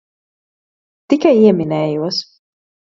Tikai 1.13 1.37
ieminējos. 1.43 2.25